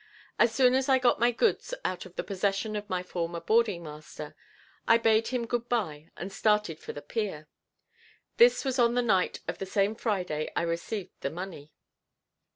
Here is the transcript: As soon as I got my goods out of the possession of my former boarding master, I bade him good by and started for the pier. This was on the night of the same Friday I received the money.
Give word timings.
As 0.39 0.51
soon 0.51 0.73
as 0.73 0.89
I 0.89 0.97
got 0.97 1.19
my 1.19 1.29
goods 1.29 1.75
out 1.85 2.07
of 2.07 2.15
the 2.15 2.23
possession 2.23 2.75
of 2.75 2.89
my 2.89 3.03
former 3.03 3.39
boarding 3.39 3.83
master, 3.83 4.35
I 4.87 4.97
bade 4.97 5.27
him 5.27 5.45
good 5.45 5.69
by 5.69 6.09
and 6.17 6.33
started 6.33 6.79
for 6.79 6.91
the 6.91 7.03
pier. 7.03 7.47
This 8.37 8.65
was 8.65 8.79
on 8.79 8.95
the 8.95 9.03
night 9.03 9.41
of 9.47 9.59
the 9.59 9.67
same 9.67 9.93
Friday 9.93 10.49
I 10.55 10.63
received 10.63 11.13
the 11.21 11.29
money. 11.29 11.75